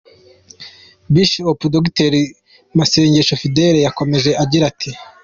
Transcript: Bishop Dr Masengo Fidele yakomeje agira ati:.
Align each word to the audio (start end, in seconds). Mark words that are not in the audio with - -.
Bishop 1.13 1.59
Dr 1.75 2.13
Masengo 2.77 3.31
Fidele 3.41 3.79
yakomeje 3.87 4.31
agira 4.43 4.63
ati:. 4.71 4.89